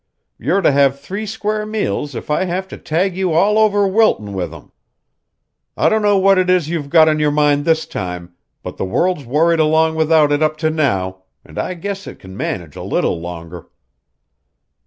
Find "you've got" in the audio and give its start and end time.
6.69-7.07